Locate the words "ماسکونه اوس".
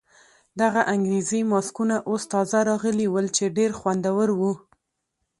1.51-2.23